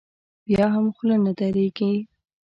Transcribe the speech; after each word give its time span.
بیا 0.45 0.65
هم 0.75 0.85
خوله 0.95 1.17
نه 1.25 1.31
درېږي. 1.39 1.93